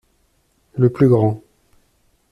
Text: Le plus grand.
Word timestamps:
Le 0.79 0.89
plus 0.89 1.07
grand. 1.07 1.43